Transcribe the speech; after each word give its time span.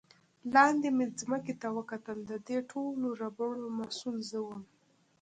لاندې 0.53 0.87
مې 0.97 1.05
ځمکې 1.19 1.53
ته 1.61 1.67
وکتل، 1.77 2.17
د 2.29 2.31
دې 2.47 2.57
ټولو 2.71 3.07
ربړو 3.21 3.65
مسؤل 3.79 4.17
زه 4.29 4.37
ووم. 4.41 4.61